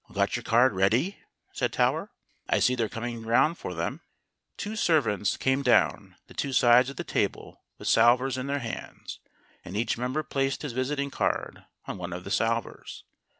"Got 0.11 0.35
your 0.35 0.41
card 0.41 0.73
ready?" 0.73 1.19
said 1.53 1.71
Tower. 1.71 2.09
"I 2.49 2.57
see 2.57 2.73
they're 2.73 2.89
coming 2.89 3.21
round 3.21 3.59
for 3.59 3.75
them." 3.75 4.01
Two 4.57 4.75
servants 4.75 5.37
came 5.37 5.61
down 5.61 6.15
the 6.25 6.33
two 6.33 6.53
sides 6.53 6.89
of 6.89 6.95
the 6.95 7.03
table 7.03 7.61
with 7.77 7.87
salvers 7.87 8.35
in 8.35 8.47
their 8.47 8.57
hands, 8.65 9.19
and 9.63 9.77
each 9.77 9.99
member 9.99 10.23
placed 10.23 10.63
his 10.63 10.73
visiting 10.73 11.11
card 11.11 11.65
on 11.85 11.99
one 11.99 12.13
of 12.13 12.23
the 12.23 12.31
salvers. 12.31 13.03